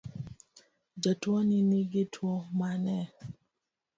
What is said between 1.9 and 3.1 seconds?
Tuo mane?